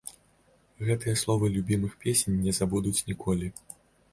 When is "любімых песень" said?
1.57-2.41